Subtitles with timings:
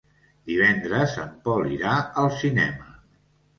[0.51, 1.93] Divendres en Pol irà
[2.25, 2.91] al cinema.